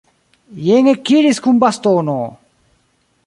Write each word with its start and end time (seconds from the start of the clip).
Jen 0.67 0.89
ekiris 0.93 1.41
kun 1.47 1.61
bastono! 1.65 2.17